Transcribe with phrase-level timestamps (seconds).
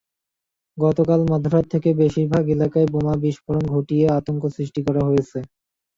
[0.77, 5.39] গতকাল মধ্যরাত থেকে বেশির ভাগ এলাকায় বোমা বিস্ফোরণ ঘটিয়ে আতঙ্ক সৃষ্টি করা হয়েছে।